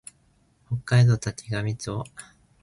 [0.65, 2.03] 北海道滝上町